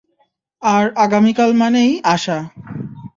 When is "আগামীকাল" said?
0.97-1.51